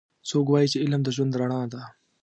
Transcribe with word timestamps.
څوک 0.29 0.45
وایي 0.51 0.67
چې 0.71 0.81
علم 0.83 1.01
د 1.03 1.09
ژوند 1.15 1.33
رڼا 1.39 1.61
ده 1.73 1.81